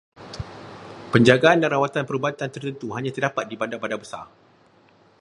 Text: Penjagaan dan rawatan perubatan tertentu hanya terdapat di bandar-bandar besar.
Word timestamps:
Penjagaan 1.13 1.57
dan 1.61 1.69
rawatan 1.77 2.03
perubatan 2.09 2.49
tertentu 2.53 2.87
hanya 2.97 3.11
terdapat 3.15 3.43
di 3.47 3.53
bandar-bandar 3.61 3.99
besar. 4.03 4.25